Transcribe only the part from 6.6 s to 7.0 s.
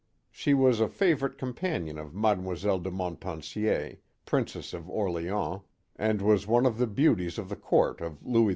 of the